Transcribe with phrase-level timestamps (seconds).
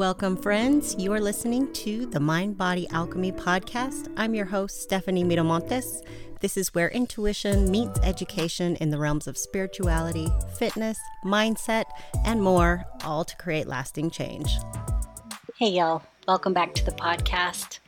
[0.00, 0.96] Welcome, friends.
[0.98, 4.10] You are listening to the Mind Body Alchemy podcast.
[4.16, 6.02] I'm your host, Stephanie Miramontes.
[6.40, 10.26] This is where intuition meets education in the realms of spirituality,
[10.56, 11.84] fitness, mindset,
[12.24, 14.48] and more, all to create lasting change.
[15.58, 16.02] Hey, y'all.
[16.26, 17.78] Welcome back to the podcast.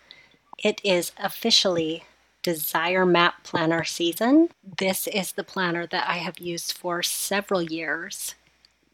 [0.59, 2.05] It is officially
[2.43, 4.51] Desire Map Planner season.
[4.77, 8.35] This is the planner that I have used for several years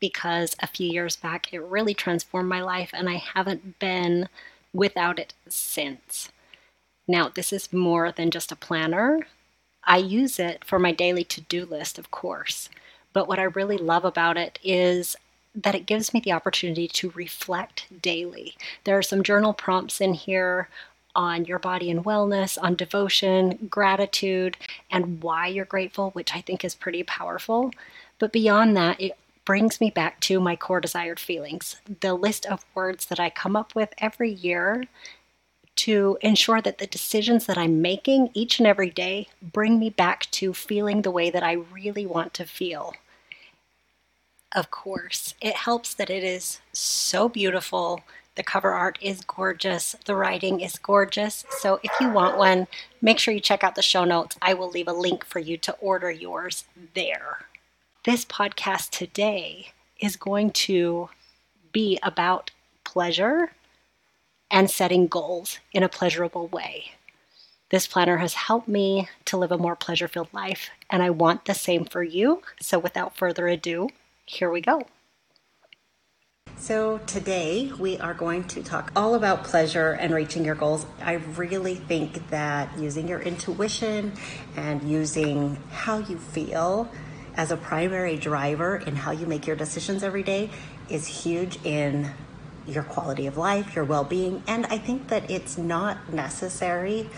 [0.01, 4.29] because a few years back it really transformed my life and I haven't been
[4.73, 6.31] without it since.
[7.07, 9.27] Now, this is more than just a planner.
[9.85, 12.69] I use it for my daily to do list, of course.
[13.15, 15.17] But what I really love about it is
[15.55, 18.55] that it gives me the opportunity to reflect daily.
[18.85, 20.69] There are some journal prompts in here
[21.15, 24.57] on your body and wellness, on devotion, gratitude,
[24.91, 27.73] and why you're grateful, which I think is pretty powerful.
[28.19, 29.17] But beyond that, it
[29.49, 33.57] brings me back to my core desired feelings, the list of words that I come
[33.57, 34.85] up with every year
[35.77, 40.31] to ensure that the decisions that I'm making each and every day bring me back
[40.33, 42.93] to feeling the way that I really want to feel.
[44.55, 48.03] Of course, it helps that it is so beautiful.
[48.35, 49.97] The cover art is gorgeous.
[50.05, 51.47] The writing is gorgeous.
[51.61, 52.67] So if you want one,
[53.01, 54.37] make sure you check out the show notes.
[54.43, 57.48] I will leave a link for you to order yours there
[58.09, 59.69] this podcast today
[60.01, 61.11] is going to
[61.73, 62.51] be about
[62.83, 63.53] pleasure
[64.51, 66.93] and setting goals in a pleasurable way.
[67.69, 71.45] This planner has helped me to live a more pleasure filled life, and I want
[71.45, 72.43] the same for you.
[72.63, 73.91] So, without further ado,
[74.25, 74.87] here we go.
[76.57, 80.87] So, today we are going to talk all about pleasure and reaching your goals.
[81.03, 84.15] I really think that using your intuition
[84.57, 86.91] and using how you feel
[87.39, 90.51] as a primary driver in how you make your decisions every day
[90.91, 92.11] is huge in
[92.67, 97.09] your quality of life, your well being, and I think that it's not necessary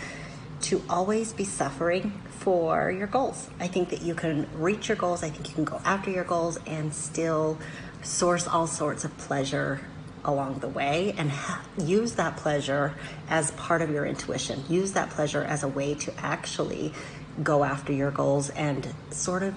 [0.61, 3.49] to always be suffering for your goals.
[3.59, 6.23] I think that you can reach your goals, I think you can go after your
[6.23, 7.57] goals and still
[8.03, 9.81] source all sorts of pleasure
[10.23, 12.93] along the way and ha- use that pleasure
[13.27, 14.63] as part of your intuition.
[14.69, 16.93] Use that pleasure as a way to actually
[17.41, 19.55] go after your goals and sort of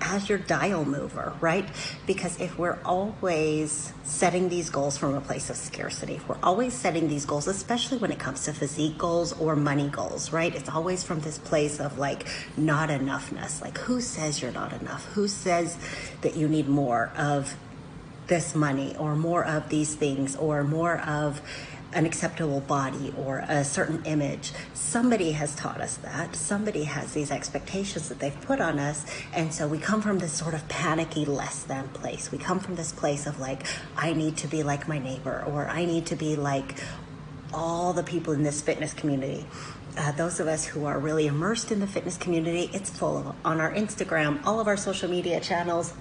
[0.00, 1.68] as your dial mover, right?
[2.06, 6.74] Because if we're always setting these goals from a place of scarcity, if we're always
[6.74, 10.54] setting these goals, especially when it comes to physique goals or money goals, right?
[10.54, 12.26] It's always from this place of like
[12.56, 13.60] not enoughness.
[13.60, 15.04] Like, who says you're not enough?
[15.14, 15.76] Who says
[16.22, 17.56] that you need more of
[18.26, 21.40] this money or more of these things or more of
[21.96, 24.52] an acceptable body or a certain image.
[24.74, 26.36] Somebody has taught us that.
[26.36, 29.06] Somebody has these expectations that they've put on us.
[29.32, 32.30] And so we come from this sort of panicky less than place.
[32.30, 35.68] We come from this place of like, I need to be like my neighbor or
[35.68, 36.78] I need to be like
[37.54, 39.46] all the people in this fitness community.
[39.96, 43.34] Uh, those of us who are really immersed in the fitness community, it's full of,
[43.46, 45.94] on our Instagram, all of our social media channels,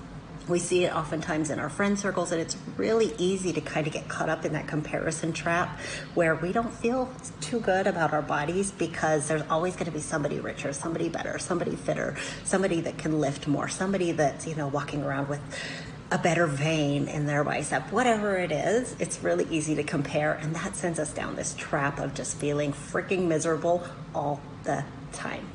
[0.47, 3.93] we see it oftentimes in our friend circles, and it's really easy to kind of
[3.93, 5.79] get caught up in that comparison trap
[6.13, 7.11] where we don't feel
[7.41, 11.39] too good about our bodies because there's always going to be somebody richer, somebody better,
[11.39, 15.41] somebody fitter, somebody that can lift more, somebody that's, you know, walking around with
[16.11, 20.33] a better vein in their bicep, whatever it is, it's really easy to compare.
[20.33, 23.83] And that sends us down this trap of just feeling freaking miserable
[24.13, 25.49] all the time.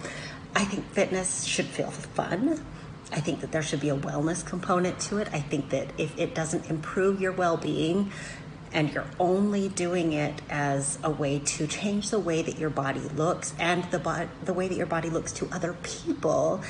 [0.54, 2.60] I think fitness should feel fun.
[3.12, 5.28] I think that there should be a wellness component to it.
[5.32, 8.12] I think that if it doesn't improve your well being,
[8.72, 13.00] and you're only doing it as a way to change the way that your body
[13.00, 16.62] looks and the bo- the way that your body looks to other people,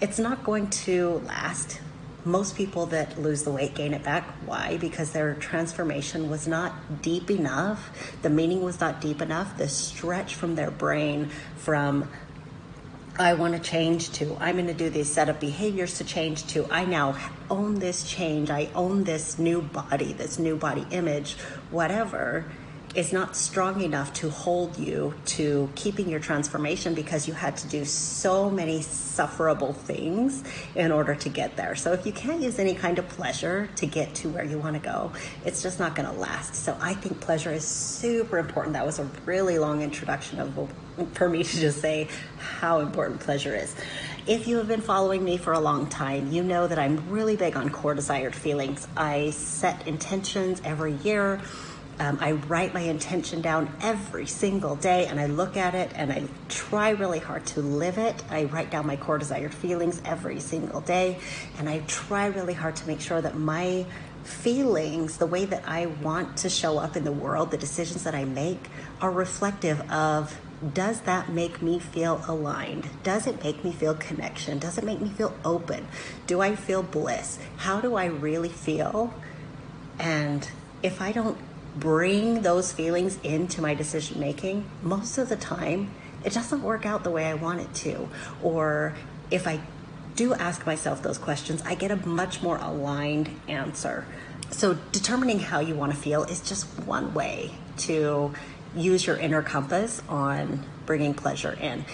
[0.00, 1.80] it's not going to last.
[2.24, 4.24] Most people that lose the weight gain it back.
[4.44, 4.76] Why?
[4.76, 8.12] Because their transformation was not deep enough.
[8.20, 9.56] The meaning was not deep enough.
[9.56, 12.10] The stretch from their brain from
[13.20, 14.36] I want to change to.
[14.38, 16.70] I'm going to do these set of behaviors to change to.
[16.70, 17.18] I now
[17.50, 18.48] own this change.
[18.48, 21.36] I own this new body, this new body image,
[21.72, 22.44] whatever
[22.94, 27.68] is not strong enough to hold you to keeping your transformation because you had to
[27.68, 30.42] do so many sufferable things
[30.74, 31.74] in order to get there.
[31.74, 34.74] So if you can't use any kind of pleasure to get to where you want
[34.74, 35.12] to go,
[35.44, 36.54] it's just not going to last.
[36.54, 38.72] So I think pleasure is super important.
[38.74, 40.72] That was a really long introduction of
[41.12, 42.08] for me to just say
[42.38, 43.74] how important pleasure is.
[44.26, 47.36] If you have been following me for a long time, you know that I'm really
[47.36, 48.86] big on core desired feelings.
[48.96, 51.40] I set intentions every year
[52.00, 56.12] um, I write my intention down every single day and I look at it and
[56.12, 58.22] I try really hard to live it.
[58.30, 61.18] I write down my core desired feelings every single day
[61.58, 63.84] and I try really hard to make sure that my
[64.24, 68.14] feelings, the way that I want to show up in the world, the decisions that
[68.14, 68.68] I make
[69.00, 70.38] are reflective of
[70.74, 72.88] does that make me feel aligned?
[73.04, 74.58] Does it make me feel connection?
[74.58, 75.86] Does it make me feel open?
[76.26, 77.38] Do I feel bliss?
[77.58, 79.14] How do I really feel?
[80.00, 80.48] And
[80.82, 81.38] if I don't
[81.78, 85.90] bring those feelings into my decision making, most of the time
[86.24, 88.08] it doesn't work out the way I want it to.
[88.42, 88.94] Or
[89.30, 89.60] if I
[90.16, 94.04] do ask myself those questions, I get a much more aligned answer.
[94.50, 98.32] So, determining how you want to feel is just one way to
[98.74, 101.84] use your inner compass on bringing pleasure in.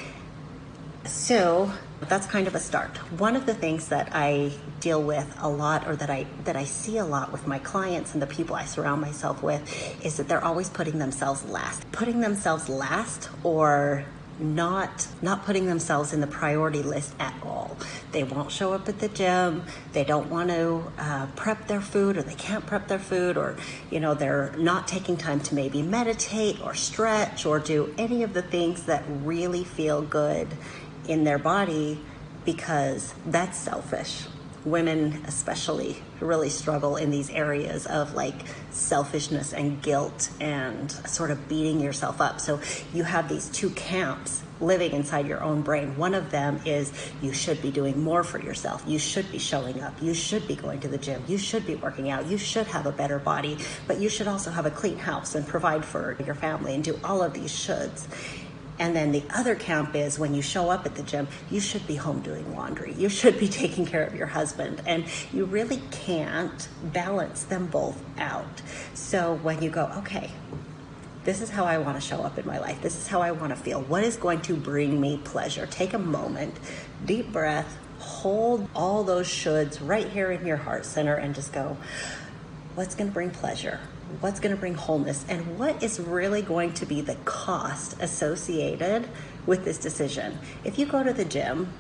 [1.07, 1.71] So,
[2.09, 2.97] that's kind of a start.
[3.19, 6.65] One of the things that I deal with a lot or that I that I
[6.65, 9.63] see a lot with my clients and the people I surround myself with
[10.05, 11.91] is that they're always putting themselves last.
[11.93, 14.05] Putting themselves last or
[14.39, 17.77] not not putting themselves in the priority list at all.
[18.13, 19.63] They won't show up at the gym.
[19.93, 23.57] They don't want to uh, prep their food, or they can't prep their food, or
[23.91, 28.35] you know they're not taking time to maybe meditate or stretch or do any of
[28.35, 30.49] the things that really feel good
[31.09, 32.01] in their body
[32.45, 34.27] because that's selfish
[34.65, 38.35] women especially really struggle in these areas of like
[38.71, 42.41] selfishness and guilt and sort of beating yourself up.
[42.41, 42.61] So
[42.93, 45.97] you have these two camps living inside your own brain.
[45.99, 48.83] One of them is you should be doing more for yourself.
[48.87, 50.01] You should be showing up.
[50.01, 51.23] You should be going to the gym.
[51.27, 52.27] You should be working out.
[52.27, 55.47] You should have a better body, but you should also have a clean house and
[55.47, 58.07] provide for your family and do all of these shoulds.
[58.79, 61.87] And then the other camp is when you show up at the gym, you should
[61.87, 62.93] be home doing laundry.
[62.95, 64.83] You should be taking care of your husband.
[64.87, 68.63] And you really can't balance them both out.
[68.95, 70.31] So when you go, okay,
[71.25, 72.83] this is how I want to show up in my life.
[72.83, 73.81] This is how I want to feel.
[73.83, 75.67] What is going to bring me pleasure?
[75.67, 76.55] Take a moment,
[77.07, 81.79] deep breath, hold all those shoulds right here in your heart center and just go,
[82.75, 83.81] what's going to bring pleasure?
[84.21, 89.09] What's going to bring wholeness and what is really going to be the cost associated
[89.47, 90.39] with this decision.
[90.65, 91.73] If you go to the gym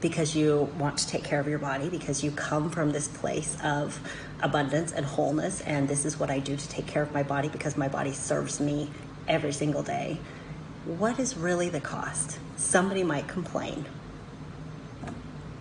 [0.00, 3.56] because you want to take care of your body, because you come from this place
[3.64, 4.00] of
[4.40, 7.48] abundance and wholeness, and this is what I do to take care of my body
[7.48, 8.90] because my body serves me
[9.26, 10.18] every single day,
[10.84, 12.38] what is really the cost?
[12.56, 13.84] Somebody might complain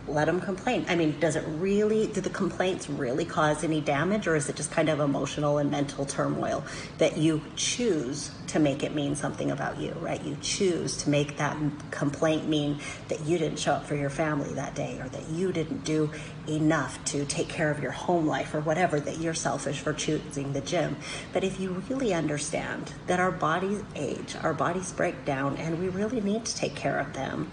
[0.07, 0.85] let them complain.
[0.87, 4.55] I mean, does it really, do the complaints really cause any damage, or is it
[4.55, 6.63] just kind of emotional and mental turmoil
[6.97, 10.23] that you choose to make it mean something about you, right?
[10.23, 11.57] You choose to make that
[11.91, 15.51] complaint mean that you didn't show up for your family that day, or that you
[15.51, 16.09] didn't do
[16.47, 20.53] enough to take care of your home life, or whatever, that you're selfish for choosing
[20.53, 20.95] the gym.
[21.33, 25.89] But if you really understand that our bodies age, our bodies break down, and we
[25.89, 27.51] really need to take care of them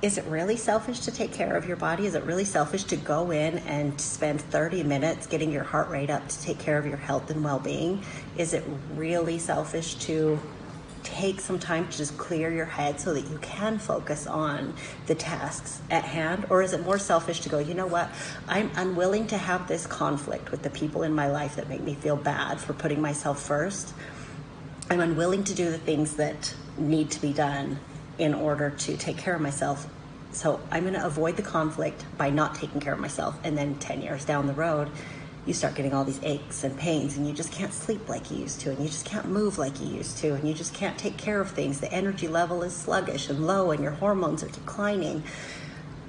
[0.00, 2.06] is it really selfish to take care of your body?
[2.06, 6.08] Is it really selfish to go in and spend 30 minutes getting your heart rate
[6.08, 8.04] up to take care of your health and well being?
[8.36, 8.62] Is it
[8.94, 10.38] really selfish to
[11.02, 14.72] take some time to just clear your head so that you can focus on
[15.06, 16.46] the tasks at hand?
[16.48, 18.08] Or is it more selfish to go, you know what,
[18.46, 21.94] I'm unwilling to have this conflict with the people in my life that make me
[21.94, 23.94] feel bad for putting myself first?
[24.90, 27.80] I'm unwilling to do the things that need to be done
[28.18, 29.86] in order to take care of myself.
[30.32, 33.38] So I'm going to avoid the conflict by not taking care of myself.
[33.44, 34.90] And then 10 years down the road,
[35.46, 38.36] you start getting all these aches and pains, and you just can't sleep like you
[38.36, 40.98] used to, and you just can't move like you used to, and you just can't
[40.98, 41.80] take care of things.
[41.80, 45.22] The energy level is sluggish and low, and your hormones are declining.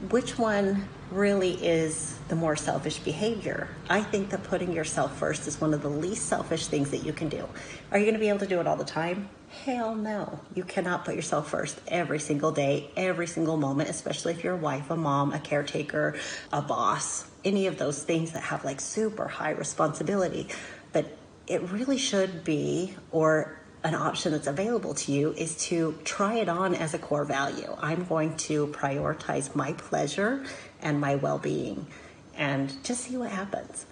[0.08, 3.68] Which one really is the more selfish behavior?
[3.90, 7.12] I think that putting yourself first is one of the least selfish things that you
[7.12, 7.46] can do.
[7.92, 9.28] Are you going to be able to do it all the time?
[9.50, 10.40] Hell no.
[10.56, 14.58] You cannot put yourself first every single day, every single moment, especially if you're a
[14.58, 16.16] wife, a mom, a caretaker,
[16.54, 20.48] a boss, any of those things that have like super high responsibility.
[20.94, 26.36] But it really should be, or an option that's available to you is to try
[26.36, 27.76] it on as a core value.
[27.80, 30.46] I'm going to prioritize my pleasure
[30.82, 31.88] and my well being
[32.36, 33.86] and just see what happens.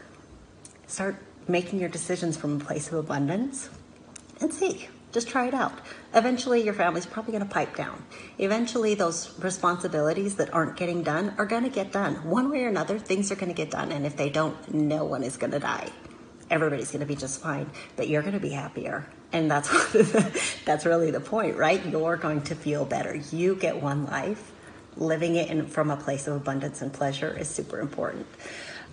[0.88, 1.18] Start
[1.48, 3.70] making your decisions from a place of abundance
[4.42, 4.88] and see.
[5.14, 5.74] Just try it out.
[6.14, 8.04] Eventually, your family's probably going to pipe down.
[8.40, 12.16] Eventually, those responsibilities that aren't getting done are going to get done.
[12.30, 13.92] One way or another, things are going to get done.
[13.94, 15.90] And if they don't, no one is going to die.
[16.50, 19.08] Everybody's going to be just fine, but you're going to be happier.
[19.32, 19.70] And that's
[20.66, 21.86] that's really the point, right?
[21.86, 23.16] You're going to feel better.
[23.16, 24.54] You get one life.
[24.96, 28.26] Living it in, from a place of abundance and pleasure is super important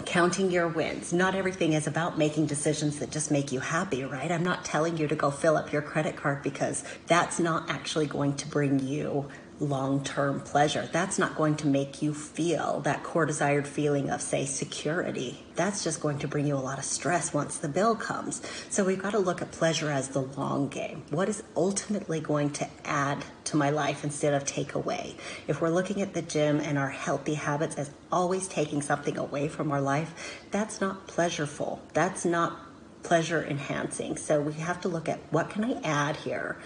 [0.05, 1.13] counting your wins.
[1.13, 4.31] Not everything is about making decisions that just make you happy, right?
[4.31, 8.07] I'm not telling you to go fill up your credit card because that's not actually
[8.07, 9.29] going to bring you
[9.61, 10.89] long term pleasure.
[10.93, 15.45] That's not going to make you feel that core desired feeling of, say, security.
[15.55, 18.43] That's just going to bring you a lot of stress once the bill comes.
[18.71, 21.05] So we've got to look at pleasure as the long game.
[21.11, 25.17] What is ultimately going to add to my life instead of take away?
[25.47, 29.49] If we're looking at the gym and our healthy habits as always taking something away
[29.49, 31.79] from our life, that's not pleasureful.
[31.93, 32.59] That's not
[33.05, 34.17] pleasure enhancing.
[34.17, 36.57] So we have to look at what can I add here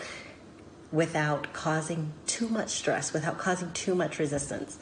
[0.90, 4.78] without causing too much stress, without causing too much resistance.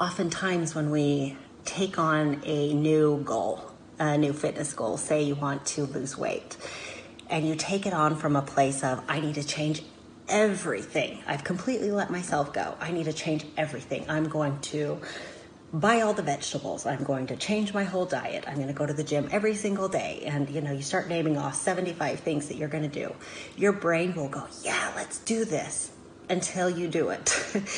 [0.00, 5.64] Oftentimes, when we take on a new goal, a new fitness goal, say you want
[5.66, 6.56] to lose weight,
[7.28, 9.82] and you take it on from a place of, I need to change
[10.28, 11.22] everything.
[11.26, 12.74] I've completely let myself go.
[12.80, 14.06] I need to change everything.
[14.08, 14.98] I'm going to
[15.72, 16.84] buy all the vegetables.
[16.84, 18.44] I'm going to change my whole diet.
[18.46, 20.22] I'm going to go to the gym every single day.
[20.26, 23.14] And you know, you start naming off 75 things that you're going to do.
[23.56, 25.90] Your brain will go, yeah, let's do this
[26.28, 27.34] until you do it.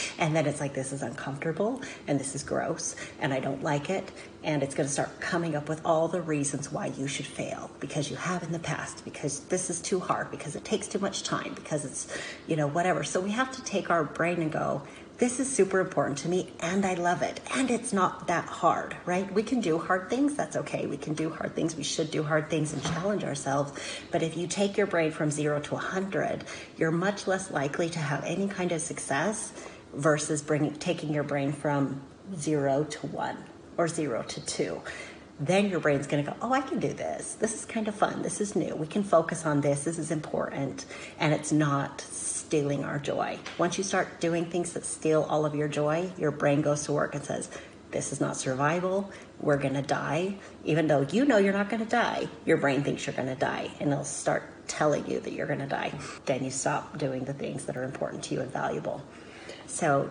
[0.18, 3.90] and then it's like, this is uncomfortable and this is gross and I don't like
[3.90, 4.10] it.
[4.42, 7.70] And it's going to start coming up with all the reasons why you should fail
[7.80, 10.98] because you have in the past, because this is too hard, because it takes too
[10.98, 13.04] much time, because it's, you know, whatever.
[13.04, 14.82] So we have to take our brain and go,
[15.18, 17.40] this is super important to me and I love it.
[17.54, 19.32] And it's not that hard, right?
[19.32, 20.34] We can do hard things.
[20.34, 20.86] That's okay.
[20.86, 21.76] We can do hard things.
[21.76, 23.72] We should do hard things and challenge ourselves.
[24.10, 26.44] But if you take your brain from zero to 100,
[26.76, 29.52] you're much less likely to have any kind of success
[29.94, 32.02] versus bringing, taking your brain from
[32.36, 33.36] zero to one
[33.76, 34.80] or zero to two
[35.40, 37.34] then your brain's going to go, Oh, I can do this.
[37.34, 38.22] This is kind of fun.
[38.22, 38.74] This is new.
[38.76, 39.84] We can focus on this.
[39.84, 40.84] This is important.
[41.18, 42.00] And it's not
[42.44, 43.38] stealing our joy.
[43.58, 46.92] Once you start doing things that steal all of your joy, your brain goes to
[46.92, 47.48] work and says,
[47.90, 49.10] This is not survival.
[49.40, 50.36] We're going to die.
[50.64, 53.34] Even though you know you're not going to die, your brain thinks you're going to
[53.34, 55.92] die and it'll start telling you that you're going to die.
[56.26, 59.02] Then you stop doing the things that are important to you and valuable.
[59.66, 60.10] So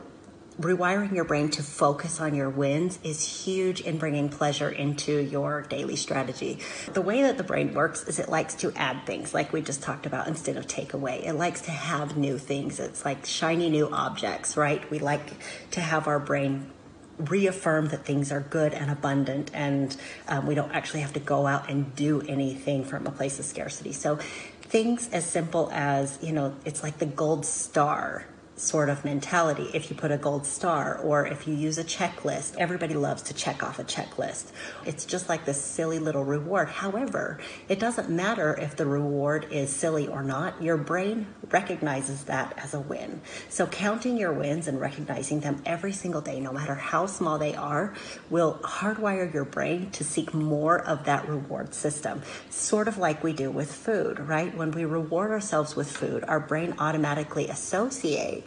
[0.60, 5.63] rewiring your brain to focus on your wins is huge in bringing pleasure into your
[5.63, 6.60] daily strategy.
[6.93, 9.81] The way that the brain works is it likes to add things, like we just
[9.81, 11.25] talked about, instead of take away.
[11.25, 12.79] It likes to have new things.
[12.79, 14.89] It's like shiny new objects, right?
[14.91, 15.33] We like
[15.72, 16.72] to have our brain
[17.17, 19.95] reaffirm that things are good and abundant and
[20.27, 23.45] um, we don't actually have to go out and do anything from a place of
[23.45, 24.15] scarcity so
[24.63, 29.89] things as simple as you know it's like the gold star sort of mentality if
[29.89, 32.55] you put a gold star or if you use a checklist.
[32.57, 34.51] Everybody loves to check off a checklist.
[34.86, 36.69] It's just like this silly little reward.
[36.69, 40.62] However, it doesn't matter if the reward is silly or not.
[40.62, 43.22] Your brain recognizes that as a win.
[43.50, 47.55] So counting your wins and recognizing them every single day, no matter how small they
[47.55, 47.93] are,
[48.29, 52.22] will hardwire your brain to seek more of that reward system.
[52.50, 54.55] Sort of like we do with food, right?
[54.55, 58.42] When we reward ourselves with food, our brain automatically associates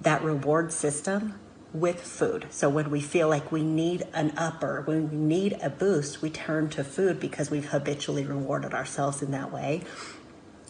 [0.00, 1.34] that reward system
[1.72, 2.46] with food.
[2.50, 6.28] So when we feel like we need an upper, when we need a boost, we
[6.28, 9.82] turn to food because we've habitually rewarded ourselves in that way.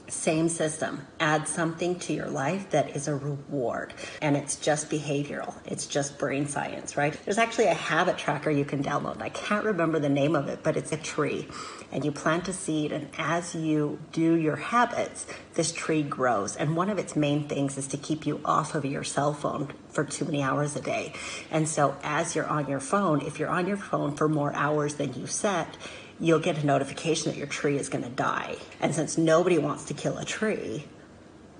[0.08, 1.06] Same system.
[1.20, 3.94] Add something to your life that is a reward.
[4.20, 5.54] And it's just behavioral.
[5.64, 7.16] It's just brain science, right?
[7.24, 9.22] There's actually a habit tracker you can download.
[9.22, 11.48] I can't remember the name of it, but it's a tree.
[11.92, 16.56] And you plant a seed, and as you do your habits, this tree grows.
[16.56, 19.72] And one of its main things is to keep you off of your cell phone
[19.90, 21.12] for too many hours a day.
[21.50, 24.94] And so as you're on your phone, if you're on your phone for more hours
[24.94, 25.76] than you set,
[26.22, 28.56] you'll get a notification that your tree is going to die.
[28.80, 30.84] And since nobody wants to kill a tree,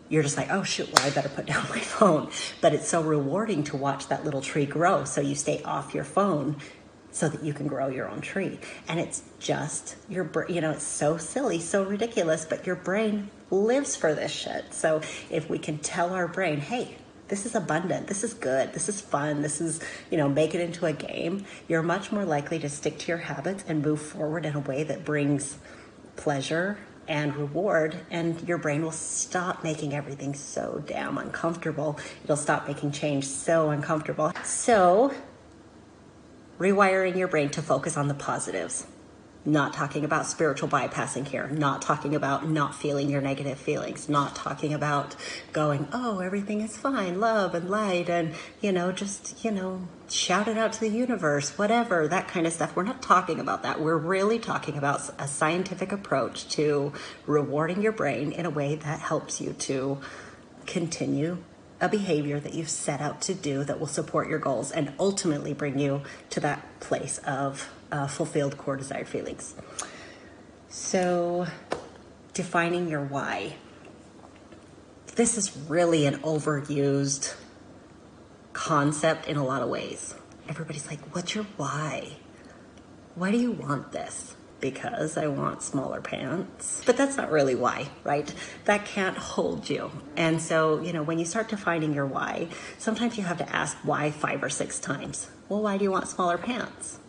[0.09, 2.31] you're just like, oh shoot, well, I better put down my phone.
[2.61, 5.05] But it's so rewarding to watch that little tree grow.
[5.05, 6.57] So you stay off your phone
[7.11, 8.59] so that you can grow your own tree.
[8.89, 13.31] And it's just your, brain, you know, it's so silly, so ridiculous, but your brain
[13.51, 14.73] lives for this shit.
[14.73, 16.97] So if we can tell our brain, hey,
[17.33, 20.61] this is abundant, this is good, this is fun, this is, you know, make it
[20.61, 24.45] into a game, you're much more likely to stick to your habits and move forward
[24.45, 25.57] in a way that brings
[26.17, 26.77] pleasure
[27.09, 31.99] and reward, and your brain will stop making everything so damn uncomfortable.
[32.23, 34.35] It'll stop making change so uncomfortable.
[34.45, 35.15] So,
[36.59, 38.87] rewiring your brain to focus on the positives
[39.45, 44.37] not talking about spiritual bypassing here, not talking about not feeling your negative feelings, not
[44.37, 45.17] talking about
[45.53, 50.47] going, oh, everything is fine, love and light, and, you know, just, you know, shout
[50.47, 52.77] it out to the universe, whatever, that kind of stuff.
[52.77, 53.81] We're not talking about that.
[53.81, 56.93] We're really talking about a scientific approach to
[57.27, 59.99] rewarding your brain in a way that helps you to
[60.67, 61.39] continue
[61.81, 65.53] a behavior that you've set out to do that will support your goals and ultimately
[65.53, 69.55] bring you to that place of uh, fulfilled core desired feelings.
[70.69, 71.47] So,
[72.33, 73.55] defining your why.
[75.15, 77.35] This is really an overused
[78.55, 80.15] concept in a lot of ways.
[80.49, 82.17] Everybody's like, What's your why?
[83.15, 84.37] Why do you want this?
[84.61, 86.83] Because I want smaller pants.
[86.87, 88.33] But that's not really why, right?
[88.65, 89.91] That can't hold you.
[90.17, 93.77] And so, you know, when you start defining your why, sometimes you have to ask
[93.83, 95.29] why five or six times.
[95.49, 97.01] Well, why do you want smaller pants?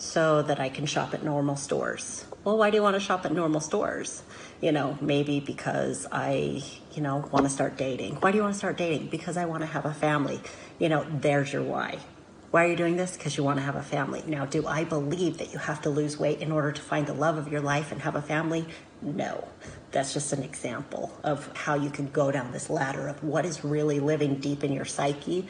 [0.00, 2.24] So that I can shop at normal stores.
[2.42, 4.22] Well, why do you want to shop at normal stores?
[4.62, 8.14] You know, maybe because I, you know, want to start dating.
[8.14, 9.08] Why do you want to start dating?
[9.08, 10.40] Because I want to have a family.
[10.78, 11.98] You know, there's your why.
[12.50, 13.14] Why are you doing this?
[13.14, 14.24] Because you want to have a family.
[14.26, 17.12] Now, do I believe that you have to lose weight in order to find the
[17.12, 18.66] love of your life and have a family?
[19.02, 19.46] No.
[19.92, 23.64] That's just an example of how you can go down this ladder of what is
[23.64, 25.46] really living deep in your psyche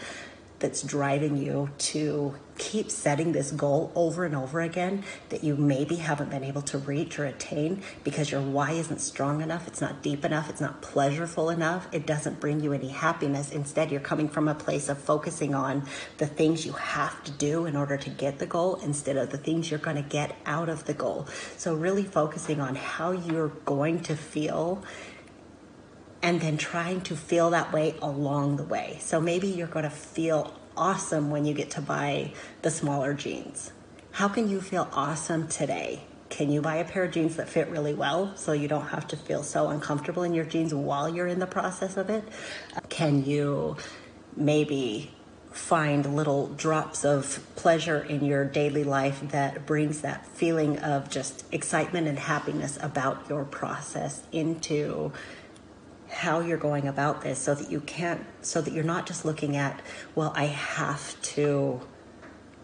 [0.60, 5.96] that's driving you to keep setting this goal over and over again that you maybe
[5.96, 10.02] haven't been able to reach or attain because your why isn't strong enough, it's not
[10.02, 13.50] deep enough, it's not pleasureful enough, it doesn't bring you any happiness.
[13.50, 15.82] Instead, you're coming from a place of focusing on
[16.18, 19.38] the things you have to do in order to get the goal instead of the
[19.38, 21.26] things you're going to get out of the goal.
[21.56, 24.84] So, really focusing on how you're going to feel
[26.22, 28.98] and then trying to feel that way along the way.
[29.00, 33.72] So maybe you're going to feel awesome when you get to buy the smaller jeans.
[34.12, 36.04] How can you feel awesome today?
[36.28, 39.08] Can you buy a pair of jeans that fit really well so you don't have
[39.08, 42.24] to feel so uncomfortable in your jeans while you're in the process of it?
[42.88, 43.76] Can you
[44.36, 45.10] maybe
[45.50, 51.44] find little drops of pleasure in your daily life that brings that feeling of just
[51.52, 55.12] excitement and happiness about your process into
[56.10, 59.56] how you're going about this so that you can't so that you're not just looking
[59.56, 59.80] at
[60.14, 61.80] well i have to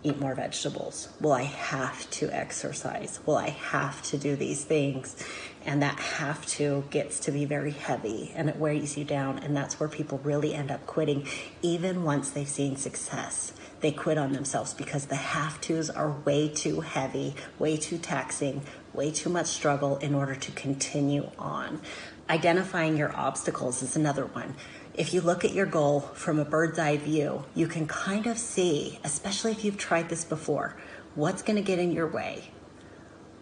[0.06, 1.08] eat more vegetables.
[1.20, 3.20] Well i have to exercise.
[3.26, 5.16] Well i have to do these things.
[5.64, 9.38] And that have to gets to be very heavy and it wears you down.
[9.40, 11.26] And that's where people really end up quitting
[11.60, 13.52] even once they've seen success.
[13.80, 18.62] They quit on themselves because the have tos are way too heavy way too taxing
[18.94, 21.80] way too much struggle in order to continue on
[22.28, 24.56] Identifying your obstacles is another one.
[24.94, 28.36] If you look at your goal from a bird's eye view, you can kind of
[28.36, 30.76] see, especially if you've tried this before,
[31.14, 32.50] what's going to get in your way.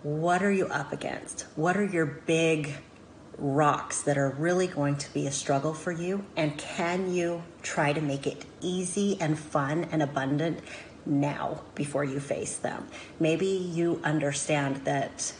[0.03, 1.47] What are you up against?
[1.57, 2.75] What are your big
[3.39, 6.27] rocks that are really going to be a struggle for you?
[6.37, 10.61] And can you try to make it easy and fun and abundant
[11.07, 12.87] now before you face them?
[13.19, 15.33] Maybe you understand that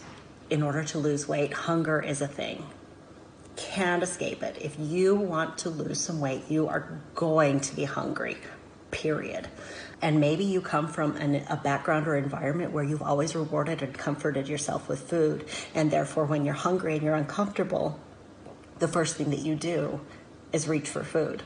[0.49, 2.65] in order to lose weight, hunger is a thing
[3.57, 4.57] can't escape it.
[4.61, 8.37] If you want to lose some weight, you are going to be hungry,
[8.91, 9.49] period.
[10.03, 13.95] And maybe you come from an, a background or environment where you've always rewarded and
[13.95, 15.47] comforted yourself with food.
[15.75, 17.99] And therefore, when you're hungry and you're uncomfortable,
[18.79, 20.01] the first thing that you do
[20.53, 21.43] is reach for food.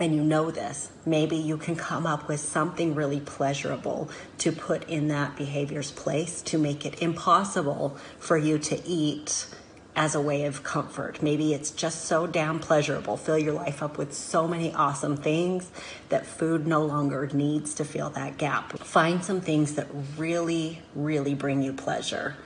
[0.00, 4.88] And you know this, maybe you can come up with something really pleasurable to put
[4.88, 9.46] in that behavior's place to make it impossible for you to eat
[9.94, 11.22] as a way of comfort.
[11.22, 13.16] Maybe it's just so damn pleasurable.
[13.16, 15.70] Fill your life up with so many awesome things
[16.08, 18.78] that food no longer needs to fill that gap.
[18.78, 22.36] Find some things that really, really bring you pleasure.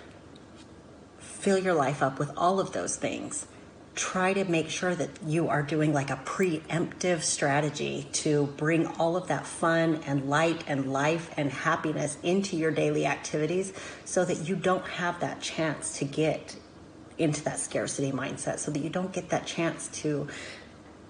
[1.19, 3.47] Fill your life up with all of those things.
[3.95, 9.17] Try to make sure that you are doing like a preemptive strategy to bring all
[9.17, 13.73] of that fun and light and life and happiness into your daily activities
[14.05, 16.57] so that you don't have that chance to get
[17.19, 20.29] into that scarcity mindset so that you don't get that chance to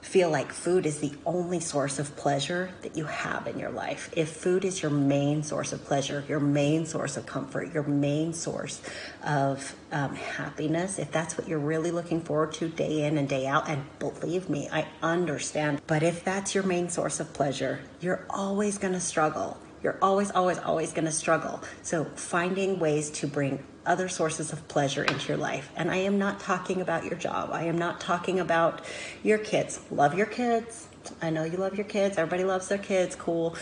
[0.06, 4.08] feel like food is the only source of pleasure that you have in your life.
[4.16, 8.32] If food is your main source of pleasure, your main source of comfort, your main
[8.32, 8.80] source
[9.24, 13.48] of um, happiness, if that's what you're really looking forward to day in and day
[13.48, 15.82] out, and believe me, I understand.
[15.88, 19.58] But if that's your main source of pleasure, you're always to struggle.
[19.82, 21.62] You're always, always, always to struggle.
[21.82, 25.70] So finding ways to bring other sources of pleasure into your life.
[25.77, 27.51] And I am not talking about your job.
[27.53, 28.85] I am not talking about
[29.22, 29.81] your kids.
[29.90, 30.88] Love your kids.
[31.22, 32.18] I know you love your kids.
[32.18, 33.14] Everybody loves their kids.
[33.14, 33.57] Cool.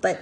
[0.00, 0.20] But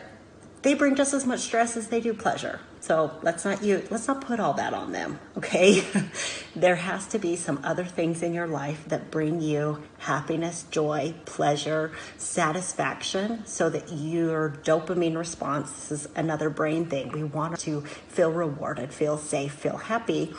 [0.65, 2.59] they bring just as much stress as they do pleasure.
[2.81, 5.85] So let's not you let's not put all that on them, okay?
[6.57, 11.15] there has to be some other things in your life that bring you happiness, joy,
[11.27, 17.13] pleasure, satisfaction so that your dopamine response is another brain thing.
[17.13, 20.35] We want to feel rewarded, feel safe, feel happy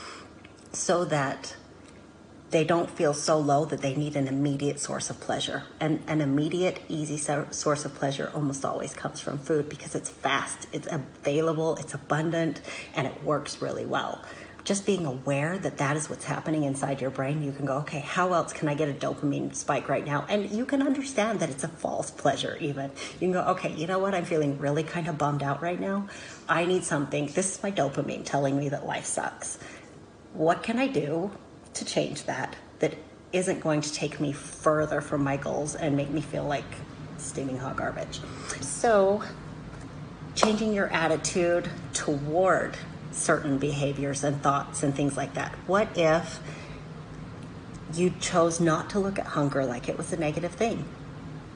[0.74, 1.56] so that
[2.56, 5.64] they don't feel so low that they need an immediate source of pleasure.
[5.82, 10.66] And an immediate, easy source of pleasure almost always comes from food because it's fast,
[10.72, 12.62] it's available, it's abundant,
[12.96, 14.24] and it works really well.
[14.66, 18.00] just being aware that that is what's happening inside your brain, you can go, okay,
[18.00, 20.26] how else can I get a dopamine spike right now?
[20.28, 22.92] And you can understand that it's a false pleasure, even.
[23.14, 24.16] You can go, okay, you know what?
[24.16, 26.08] I'm feeling really kind of bummed out right now.
[26.50, 27.28] I need something.
[27.28, 29.60] This is my dopamine telling me that life sucks.
[30.34, 31.32] What can I do
[31.76, 32.56] to change that?
[32.80, 32.96] That
[33.32, 36.64] isn't going to take me further from my goals and make me feel like
[37.18, 38.20] steaming hot garbage.
[38.62, 39.24] So,
[40.36, 42.78] changing your attitude toward
[43.12, 45.54] certain behaviors and thoughts and things like that.
[45.68, 46.40] What if
[47.94, 50.86] you chose not to look at hunger like it was a negative thing?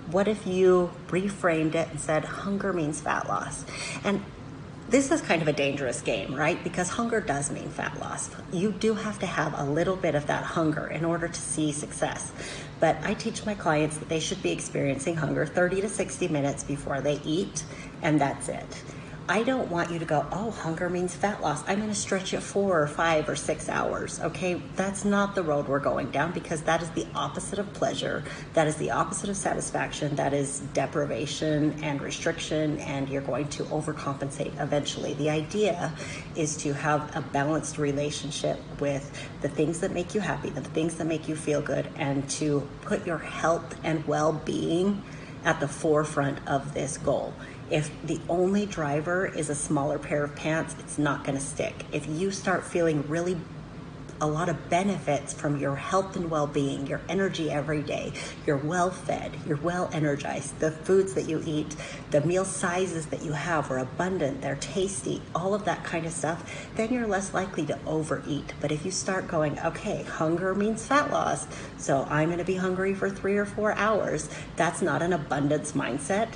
[0.10, 3.65] What if you reframed it and said hunger means fat loss?
[4.03, 4.23] And
[4.89, 6.63] this is kind of a dangerous game, right?
[6.63, 8.30] Because hunger does mean fat loss.
[8.52, 11.71] You do have to have a little bit of that hunger in order to see
[11.71, 12.32] success.
[12.80, 16.63] But I teach my clients that they should be experiencing hunger 30 to 60 minutes
[16.63, 17.63] before they eat,
[18.02, 18.84] and that's it.
[19.32, 21.63] I don't want you to go, oh, hunger means fat loss.
[21.68, 24.20] I'm going to stretch it four or five or six hours.
[24.20, 28.24] Okay, that's not the road we're going down because that is the opposite of pleasure.
[28.56, 30.15] That is the opposite of satisfaction.
[30.15, 35.13] That is deprivation and restriction, and you're going to overcompensate eventually.
[35.13, 35.94] The idea
[36.36, 40.96] is to have a balanced relationship with the things that make you happy, the things
[40.96, 45.04] that make you feel good, and to put your health and well being
[45.46, 47.32] at the forefront of this goal.
[47.71, 51.86] If the only driver is a smaller pair of pants, it's not going to stick.
[51.91, 53.38] If you start feeling really
[54.21, 58.12] a lot of benefits from your health and well being, your energy every day.
[58.45, 60.60] You're well fed, you're well energized.
[60.60, 61.75] The foods that you eat,
[62.12, 66.12] the meal sizes that you have are abundant, they're tasty, all of that kind of
[66.12, 68.53] stuff, then you're less likely to overeat.
[68.60, 72.55] But if you start going, okay, hunger means fat loss, so I'm going to be
[72.55, 76.29] hungry for three or four hours, that's not an abundance mindset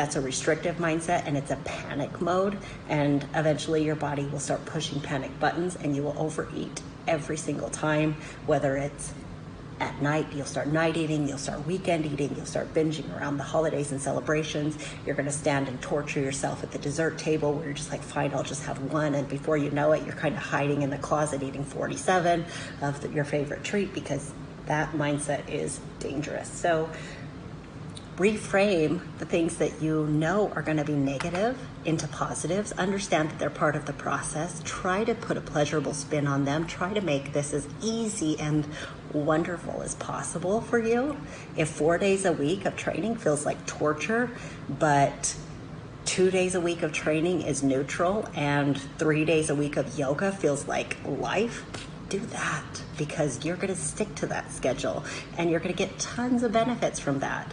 [0.00, 2.56] that's a restrictive mindset and it's a panic mode.
[2.88, 7.68] And eventually your body will start pushing panic buttons and you will overeat every single
[7.68, 9.12] time, whether it's
[9.78, 13.44] at night, you'll start night eating, you'll start weekend eating, you'll start binging around the
[13.44, 14.78] holidays and celebrations.
[15.04, 18.02] You're going to stand and torture yourself at the dessert table where you're just like,
[18.02, 19.14] fine, I'll just have one.
[19.14, 22.46] And before you know it, you're kind of hiding in the closet eating 47
[22.80, 24.32] of the, your favorite treat because
[24.64, 26.48] that mindset is dangerous.
[26.48, 26.88] So,
[28.16, 32.72] reframe the things that you know are going to be negative into positives.
[32.72, 34.60] Understand that they're part of the process.
[34.64, 36.66] Try to put a pleasurable spin on them.
[36.66, 38.66] Try to make this as easy and
[39.12, 41.16] wonderful as possible for you.
[41.56, 44.30] If four days a week of training feels like torture,
[44.68, 45.34] but
[46.04, 50.32] two days a week of training is neutral and three days a week of yoga
[50.32, 51.64] feels like life,
[52.08, 55.04] do that because you're going to stick to that schedule
[55.38, 57.50] and you're going to get tons of benefits from that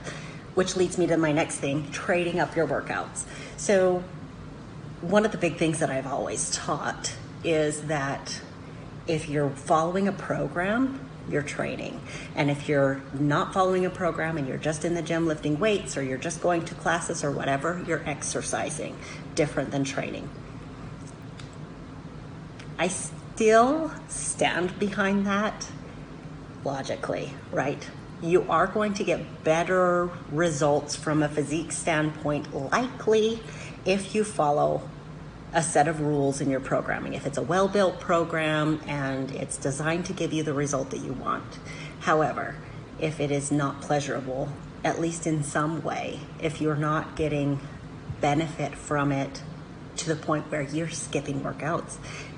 [0.58, 3.26] which leads me to my next thing trading up your workouts.
[3.58, 4.04] So,
[5.02, 8.41] one of the big things that I've always taught is that
[9.06, 12.02] if you're following a program, you're training.
[12.36, 15.96] And if you're not following a program and you're just in the gym lifting weights
[15.96, 18.98] or you're just going to classes or whatever, you're exercising,
[19.36, 20.28] different than training.
[22.80, 25.67] I still stand behind that
[26.63, 27.88] logically, right?
[28.22, 33.40] You are going to get better results from a physique standpoint, likely
[33.86, 34.82] if you follow
[35.54, 37.14] a set of rules in your programming.
[37.14, 41.00] If it's a well built program and it's designed to give you the result that
[41.00, 41.60] you want.
[42.02, 42.56] However,
[43.00, 44.50] if it is not pleasurable,
[44.84, 47.60] at least in some way, if you're not getting
[48.20, 49.42] benefit from it
[49.98, 51.98] to the point where you're skipping workouts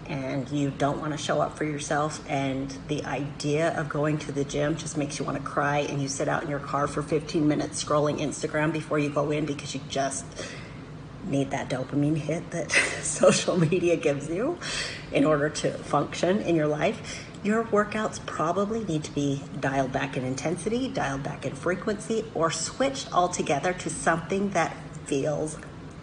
[0.10, 4.32] and you don't want to show up for yourself and the idea of going to
[4.32, 6.88] the gym just makes you want to cry and you sit out in your car
[6.88, 10.26] for 15 minutes scrolling Instagram before you go in because you just
[11.26, 12.72] need that dopamine hit that
[13.04, 14.58] social media gives you
[15.12, 17.26] in order to function in your life.
[17.43, 22.52] Your workouts probably need to be dialed back in intensity, dialed back in frequency, or
[22.52, 25.58] switched altogether to something that feels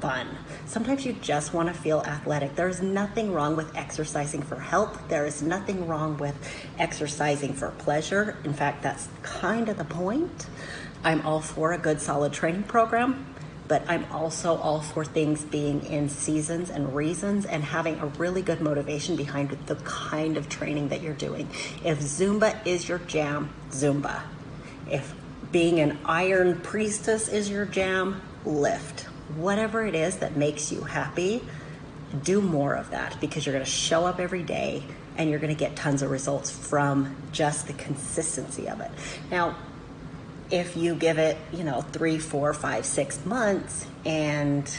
[0.06, 0.28] fun.
[0.66, 2.54] Sometimes you just want to feel athletic.
[2.54, 4.96] There's nothing wrong with exercising for health.
[5.08, 6.36] There is nothing wrong with
[6.78, 8.36] exercising for pleasure.
[8.44, 10.46] In fact, that's kind of the point.
[11.02, 13.34] I'm all for a good solid training program,
[13.66, 18.42] but I'm also all for things being in seasons and reasons and having a really
[18.42, 21.48] good motivation behind the kind of training that you're doing.
[21.84, 24.22] If Zumba is your jam, Zumba.
[24.88, 25.12] If
[25.50, 31.42] being an iron priestess is your jam, lift whatever it is that makes you happy,
[32.22, 34.82] do more of that because you're going to show up every day
[35.16, 38.90] and you're going to get tons of results from just the consistency of it.
[39.30, 39.56] Now,
[40.50, 44.70] if you give it, you know, three, four, five, six months and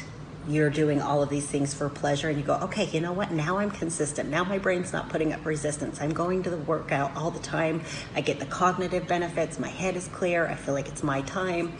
[0.48, 3.32] you're doing all of these things for pleasure and you go, okay, you know what?
[3.32, 4.30] Now I'm consistent.
[4.30, 6.00] Now my brain's not putting up resistance.
[6.00, 7.82] I'm going to the workout all the time.
[8.16, 9.60] I get the cognitive benefits.
[9.60, 10.48] My head is clear.
[10.48, 11.74] I feel like it's my time.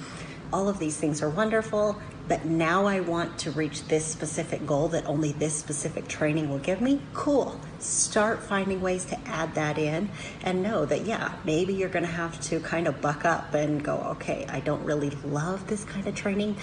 [0.54, 4.88] All of these things are wonderful, but now I want to reach this specific goal
[4.90, 7.02] that only this specific training will give me.
[7.14, 7.60] Cool.
[7.80, 10.10] Start finding ways to add that in
[10.44, 13.84] and know that, yeah, maybe you're going to have to kind of buck up and
[13.84, 16.58] go, okay, I don't really love this kind of training,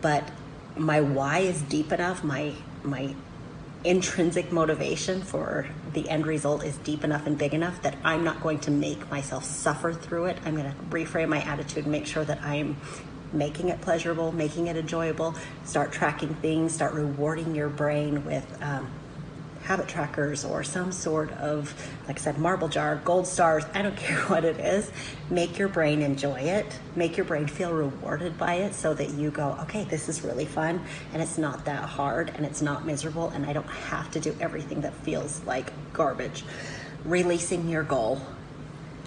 [0.00, 0.30] but
[0.76, 2.52] my why is deep enough, my
[2.82, 3.14] my
[3.84, 8.42] intrinsic motivation for the end result is deep enough and big enough that I'm not
[8.42, 10.38] going to make myself suffer through it.
[10.44, 12.76] I'm going to reframe my attitude and make sure that I'm
[13.32, 15.34] making it pleasurable, making it enjoyable.
[15.64, 18.90] Start tracking things, start rewarding your brain with um,
[19.66, 21.74] habit trackers or some sort of,
[22.06, 24.92] like I said, marble jar, gold stars, I don't care what it is.
[25.28, 26.78] Make your brain enjoy it.
[26.94, 30.44] Make your brain feel rewarded by it so that you go, okay, this is really
[30.44, 30.80] fun
[31.12, 34.36] and it's not that hard and it's not miserable and I don't have to do
[34.40, 36.44] everything that feels like garbage.
[37.04, 38.20] Releasing your goal.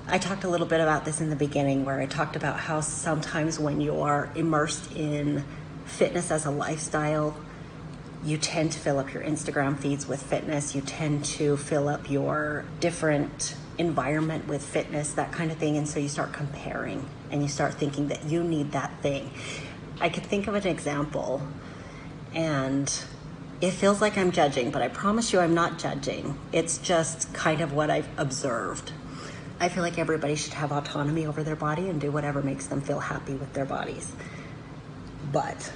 [0.08, 2.82] I talked a little bit about this in the beginning where I talked about how
[2.82, 5.46] sometimes when you are immersed in
[5.86, 7.36] fitness as a lifestyle,
[8.24, 10.76] you tend to fill up your Instagram feeds with fitness.
[10.76, 15.78] You tend to fill up your different environment with fitness, that kind of thing.
[15.78, 19.32] And so you start comparing and you start thinking that you need that thing.
[20.02, 21.42] I could think of an example
[22.34, 22.94] and
[23.62, 26.38] it feels like I'm judging, but I promise you I'm not judging.
[26.52, 28.92] It's just kind of what I've observed.
[29.60, 32.80] I feel like everybody should have autonomy over their body and do whatever makes them
[32.80, 34.12] feel happy with their bodies.
[35.34, 35.72] But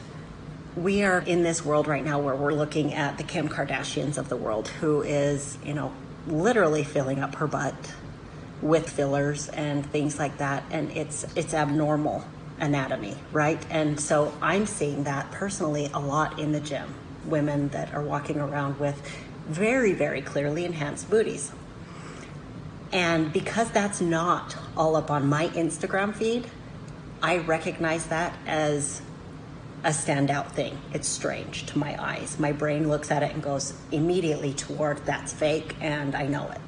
[0.76, 4.30] we are in this world right now where we're looking at the Kim Kardashians of
[4.30, 5.94] the world, who is, you know,
[6.28, 7.76] literally filling up her butt
[8.62, 12.26] with fillers and things like that, and it's it's abnormal
[12.60, 13.64] anatomy, right?
[13.70, 16.94] And so I'm seeing that personally a lot in the gym.
[17.26, 19.02] Women that are walking around with
[19.48, 21.52] very, very clearly enhanced booties.
[22.92, 26.48] And because that's not all up on my Instagram feed,
[27.22, 29.02] I recognize that as
[29.84, 30.78] a standout thing.
[30.94, 32.40] It's strange to my eyes.
[32.40, 36.62] My brain looks at it and goes immediately toward that's fake, and I know it.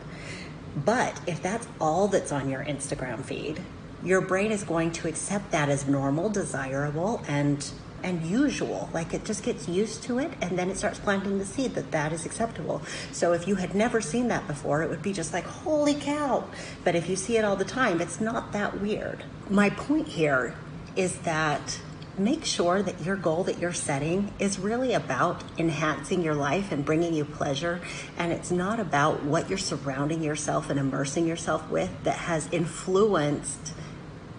[0.75, 3.62] But if that's all that's on your Instagram feed,
[4.04, 7.69] your brain is going to accept that as normal, desirable, and
[8.04, 8.89] and usual.
[8.93, 11.91] Like it just gets used to it, and then it starts planting the seed that
[11.91, 12.82] that is acceptable.
[13.12, 16.43] So if you had never seen that before, it would be just like, holy cow.
[16.84, 19.23] But if you see it all the time, it's not that weird.
[19.49, 20.54] My point here
[20.95, 21.80] is that
[22.17, 26.86] make sure that your goal that you're setting is really about enhancing your life and
[26.86, 27.82] bringing you pleasure.
[28.17, 33.73] And it's not about what you're surrounding yourself and immersing yourself with that has influenced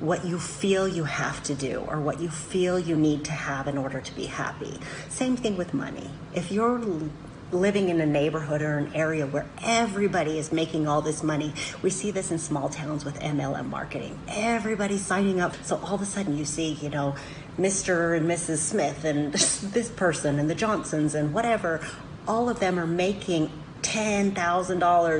[0.01, 3.67] what you feel you have to do or what you feel you need to have
[3.67, 4.79] in order to be happy.
[5.09, 6.11] Same thing with money.
[6.35, 6.79] If you're
[7.53, 11.53] living in a neighborhood or an area where everybody is making all this money.
[11.83, 14.19] We see this in small towns with MLM marketing.
[14.29, 15.55] Everybody's signing up.
[15.63, 17.15] So all of a sudden you see, you know,
[17.59, 18.17] Mr.
[18.17, 18.59] and Mrs.
[18.59, 19.33] Smith and
[19.73, 21.81] this person and the Johnsons and whatever.
[22.29, 23.51] All of them are making
[23.83, 24.35] $10,000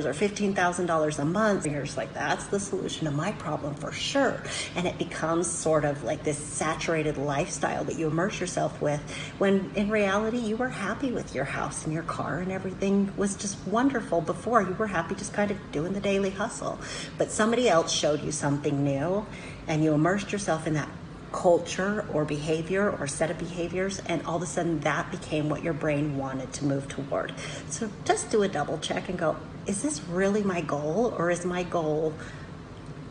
[0.05, 1.63] or $15,000 a month.
[1.63, 4.43] And You're just like, that's the solution to my problem for sure.
[4.75, 8.99] And it becomes sort of like this saturated lifestyle that you immerse yourself with
[9.37, 13.35] when in reality you were happy with your house and your car and everything was
[13.35, 14.61] just wonderful before.
[14.61, 16.77] You were happy just kind of doing the daily hustle.
[17.17, 19.25] But somebody else showed you something new
[19.67, 20.89] and you immersed yourself in that
[21.31, 25.63] culture or behavior or set of behaviors, and all of a sudden that became what
[25.63, 27.33] your brain wanted to move toward.
[27.69, 31.45] So just do a double check and go, is this really my goal, or is
[31.45, 32.13] my goal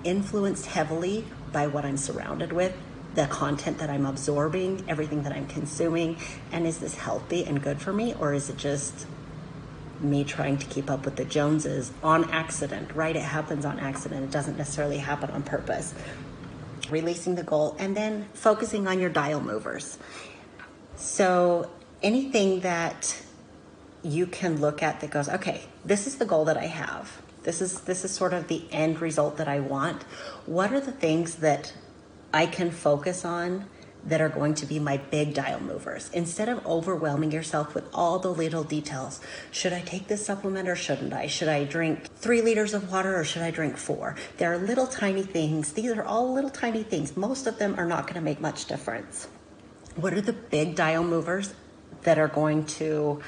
[0.04, 2.74] influenced heavily by what I'm surrounded with?
[3.14, 6.16] The content that I'm absorbing, everything that I'm consuming,
[6.52, 9.06] and is this healthy and good for me, or is it just
[10.00, 13.16] me trying to keep up with the Joneses on accident, right?
[13.16, 14.24] It happens on accident.
[14.24, 15.94] It doesn't necessarily happen on purpose
[16.90, 19.98] releasing the goal, and then focusing on your dial movers.
[20.96, 21.70] So
[22.02, 23.22] anything that
[24.02, 27.20] you can look at that goes, okay, this is the goal that I have.
[27.42, 30.02] This is this is sort of the end result that I want.
[30.46, 31.72] What are the things that
[32.32, 33.66] I can focus on
[34.04, 36.10] that are going to be my big dial movers.
[36.12, 40.76] Instead of overwhelming yourself with all the little details, should I take this supplement or
[40.76, 41.26] shouldn't I?
[41.26, 44.14] Should I drink three liters of water or should I drink four?
[44.38, 45.72] There are little tiny things.
[45.72, 47.16] These are all little tiny things.
[47.16, 49.26] Most of them are not going to make much difference.
[49.96, 51.54] What are the big dial movers
[52.02, 53.20] that are going to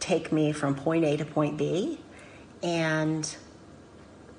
[0.00, 2.00] take me from point A to point B?
[2.62, 3.36] And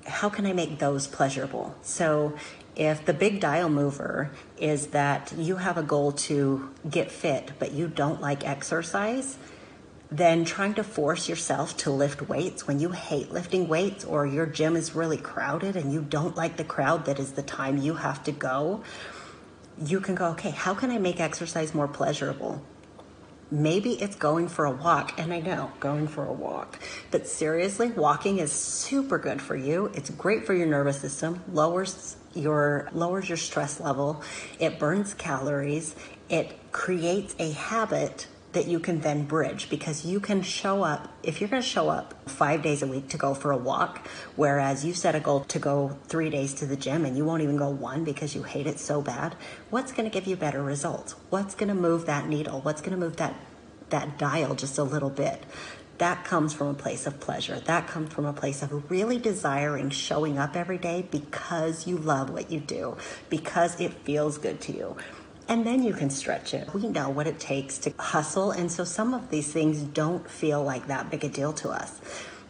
[0.04, 1.74] how can I make those pleasurable?
[1.82, 2.36] So
[2.76, 7.72] if the big dial mover is that you have a goal to get fit, but
[7.72, 9.38] you don't like exercise,
[10.10, 14.46] then trying to force yourself to lift weights when you hate lifting weights or your
[14.46, 17.94] gym is really crowded and you don't like the crowd that is the time you
[17.94, 18.82] have to go,
[19.82, 22.62] you can go, okay, how can I make exercise more pleasurable?
[23.50, 26.80] Maybe it's going for a walk, and I know going for a walk,
[27.12, 29.86] but seriously, walking is super good for you.
[29.94, 34.22] It's great for your nervous system, lowers your lowers your stress level,
[34.58, 35.94] it burns calories,
[36.28, 41.40] it creates a habit that you can then bridge because you can show up if
[41.40, 44.82] you're going to show up five days a week to go for a walk whereas
[44.82, 47.58] you set a goal to go three days to the gym and you won't even
[47.58, 49.36] go one because you hate it so bad
[49.68, 51.16] what's going to give you better results?
[51.28, 52.62] What's going to move that needle?
[52.62, 53.34] What's going to move that
[53.90, 55.44] that dial just a little bit
[55.98, 57.58] that comes from a place of pleasure.
[57.60, 62.30] That comes from a place of really desiring showing up every day because you love
[62.30, 62.96] what you do,
[63.30, 64.96] because it feels good to you.
[65.48, 66.74] And then you can stretch it.
[66.74, 68.50] We know what it takes to hustle.
[68.50, 72.00] And so some of these things don't feel like that big a deal to us.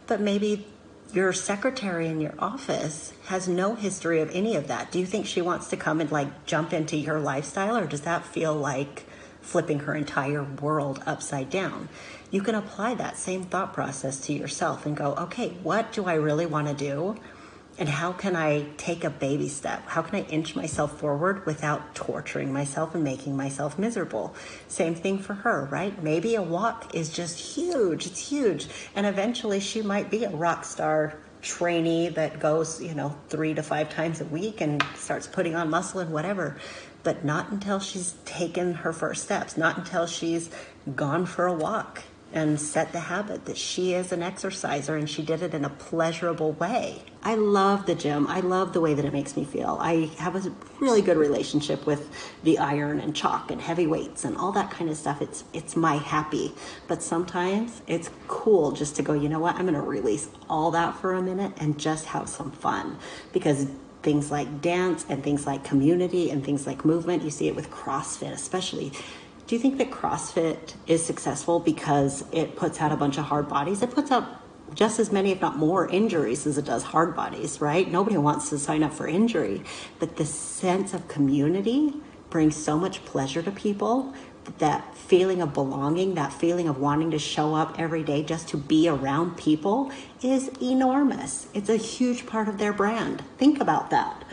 [0.07, 0.65] But maybe
[1.13, 4.91] your secretary in your office has no history of any of that.
[4.91, 8.01] Do you think she wants to come and like jump into your lifestyle, or does
[8.01, 9.05] that feel like
[9.41, 11.87] flipping her entire world upside down?
[12.29, 16.15] You can apply that same thought process to yourself and go, okay, what do I
[16.15, 17.15] really want to do?
[17.79, 19.87] And how can I take a baby step?
[19.87, 24.35] How can I inch myself forward without torturing myself and making myself miserable?
[24.67, 26.03] Same thing for her, right?
[26.03, 28.07] Maybe a walk is just huge.
[28.07, 28.67] It's huge.
[28.95, 33.63] And eventually she might be a rock star trainee that goes, you know, three to
[33.63, 36.57] five times a week and starts putting on muscle and whatever.
[37.03, 40.49] But not until she's taken her first steps, not until she's
[40.95, 45.21] gone for a walk and set the habit that she is an exerciser and she
[45.21, 47.01] did it in a pleasurable way.
[47.23, 48.27] I love the gym.
[48.27, 49.77] I love the way that it makes me feel.
[49.79, 52.09] I have a really good relationship with
[52.43, 55.21] the iron and chalk and heavy weights and all that kind of stuff.
[55.21, 56.53] It's it's my happy.
[56.87, 59.55] But sometimes it's cool just to go, you know what?
[59.55, 62.97] I'm going to release all that for a minute and just have some fun
[63.33, 63.67] because
[64.03, 67.69] things like dance and things like community and things like movement, you see it with
[67.71, 68.91] CrossFit especially
[69.47, 73.47] do you think that CrossFit is successful because it puts out a bunch of hard
[73.47, 73.81] bodies?
[73.81, 74.25] It puts out
[74.75, 77.89] just as many, if not more, injuries as it does hard bodies, right?
[77.89, 79.63] Nobody wants to sign up for injury.
[79.99, 81.93] But the sense of community
[82.29, 84.13] brings so much pleasure to people
[84.59, 88.57] that feeling of belonging, that feeling of wanting to show up every day just to
[88.57, 91.47] be around people is enormous.
[91.53, 93.23] It's a huge part of their brand.
[93.37, 94.23] Think about that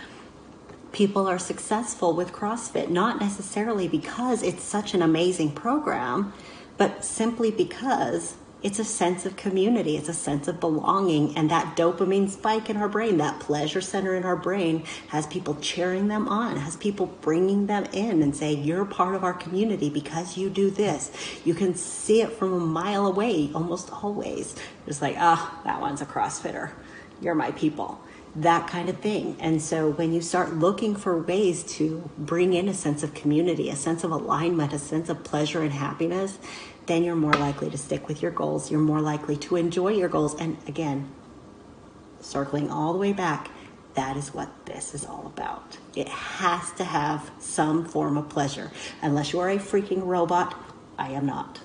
[0.95, 6.33] people are successful with CrossFit, not necessarily because it's such an amazing program,
[6.79, 11.77] but simply because it's a sense of community, it's a sense of belonging, and that
[11.77, 16.29] dopamine spike in our brain, that pleasure center in our brain, has people cheering them
[16.29, 20.49] on, has people bringing them in and say, You're part of our community because you
[20.49, 21.11] do this.
[21.45, 24.55] You can see it from a mile away almost always.
[24.87, 26.71] It's like, Ah, oh, that one's a CrossFitter.
[27.21, 28.01] You're my people
[28.37, 29.37] that kind of thing.
[29.39, 33.71] And so when you start looking for ways to bring in a sense of community,
[33.71, 36.39] a sense of alignment, a sense of pleasure and happiness,
[36.87, 38.71] then you're more likely to stick with your goals.
[38.71, 40.35] You're more likely to enjoy your goals.
[40.35, 41.11] And again,
[42.21, 43.51] circling all the way back,
[43.95, 45.79] that is what this is all about.
[45.95, 48.73] It has to have some form of pleasure.
[49.01, 50.59] Unless you are a freaking robot,
[50.99, 51.61] I am not.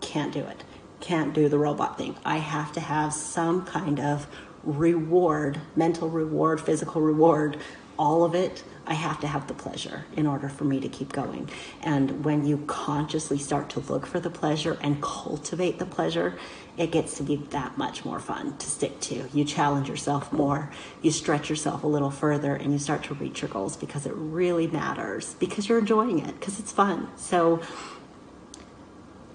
[0.00, 0.64] Can't do it.
[1.00, 2.16] Can't do the robot thing.
[2.24, 4.26] I have to have some kind of
[4.66, 7.58] reward, mental reward, physical reward,
[7.98, 11.12] all of it, I have to have the pleasure in order for me to keep
[11.12, 11.48] going.
[11.82, 16.38] And when you consciously start to look for the pleasure and cultivate the pleasure,
[16.76, 19.28] it gets to be that much more fun to stick to.
[19.32, 23.42] You challenge yourself more, you stretch yourself a little further, and you start to reach
[23.42, 27.08] your goals because it really matters, because you're enjoying it, because it's fun.
[27.16, 27.62] So,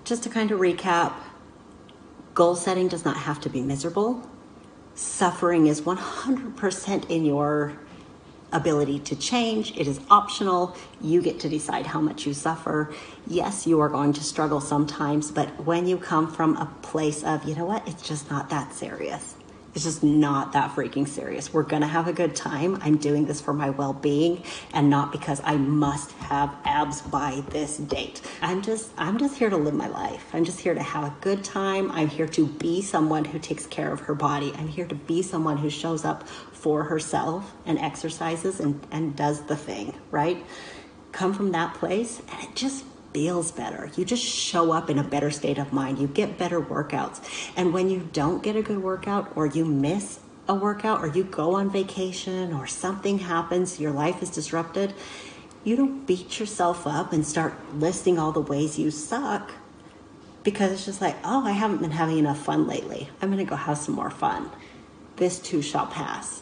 [0.03, 1.13] just to kind of recap,
[2.33, 4.27] goal setting does not have to be miserable
[5.01, 7.73] suffering is 100% in your
[8.51, 9.77] ability to change.
[9.77, 10.75] It is optional.
[11.01, 12.93] You get to decide how much you suffer.
[13.25, 17.43] Yes, you are going to struggle sometimes, but when you come from a place of,
[17.45, 19.35] you know what, it's just not that serious.
[19.73, 21.53] It's just not that freaking serious.
[21.53, 22.77] We're to have a good time.
[22.81, 27.43] I'm doing this for my well being and not because I must have abs by
[27.49, 28.21] this date.
[28.41, 30.27] I'm just, I'm just here to live my life.
[30.33, 31.89] I'm just here to have a good time.
[31.91, 34.53] I'm here to be someone who takes care of her body.
[34.57, 39.43] I'm here to be someone who shows up for herself and exercises and, and does
[39.43, 40.45] the thing, right?
[41.13, 43.89] Come from that place and it just feels better.
[43.95, 45.99] You just show up in a better state of mind.
[45.99, 47.21] You get better workouts.
[47.55, 51.23] And when you don't get a good workout or you miss a workout or you
[51.23, 54.93] go on vacation or something happens, your life is disrupted,
[55.63, 59.51] you don't beat yourself up and start listing all the ways you suck
[60.43, 63.09] because it's just like, oh, I haven't been having enough fun lately.
[63.21, 64.49] I'm going to go have some more fun.
[65.17, 66.41] This too shall pass.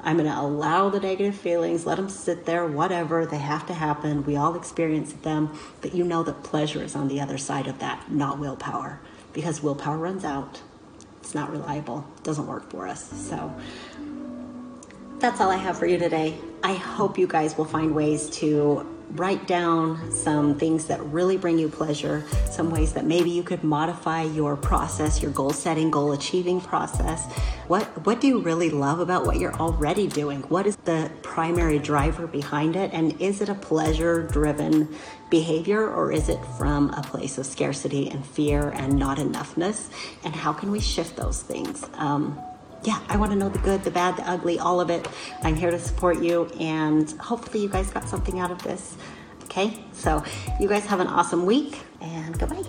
[0.00, 3.74] I'm going to allow the negative feelings, let them sit there, whatever, they have to
[3.74, 4.24] happen.
[4.24, 7.80] We all experience them, but you know that pleasure is on the other side of
[7.80, 9.00] that, not willpower,
[9.32, 10.62] because willpower runs out.
[11.20, 13.10] It's not reliable, doesn't work for us.
[13.28, 13.54] So
[15.18, 16.38] that's all I have for you today.
[16.62, 21.58] I hope you guys will find ways to write down some things that really bring
[21.58, 26.12] you pleasure, some ways that maybe you could modify your process, your goal setting, goal
[26.12, 27.24] achieving process.
[27.68, 30.42] What what do you really love about what you're already doing?
[30.42, 34.94] What is the primary driver behind it and is it a pleasure driven
[35.30, 39.90] behavior or is it from a place of scarcity and fear and not enoughness?
[40.24, 41.84] And how can we shift those things?
[41.94, 42.38] Um,
[42.84, 45.06] yeah, I want to know the good, the bad, the ugly, all of it.
[45.42, 48.96] I'm here to support you, and hopefully, you guys got something out of this.
[49.44, 50.22] Okay, so
[50.60, 52.64] you guys have an awesome week, and goodbye.